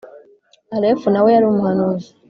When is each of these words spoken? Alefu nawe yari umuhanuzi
Alefu 0.75 1.05
nawe 1.09 1.29
yari 1.35 1.45
umuhanuzi 1.47 2.09